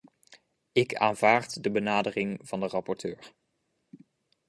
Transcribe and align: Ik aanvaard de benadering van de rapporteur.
Ik 0.71 0.95
aanvaard 0.95 1.63
de 1.63 1.71
benadering 1.71 2.39
van 2.43 2.59
de 2.59 2.67
rapporteur. 2.67 3.33